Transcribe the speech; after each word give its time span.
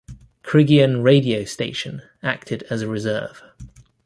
Criggion 0.41 1.03
radio 1.03 1.43
station 1.43 2.01
acted 2.23 2.63
as 2.71 2.81
a 2.81 2.87
reserve. 2.87 3.43